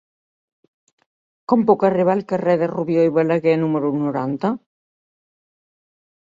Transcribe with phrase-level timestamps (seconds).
[1.51, 4.53] Com puc arribar al carrer de Rubió i Balaguer número noranta?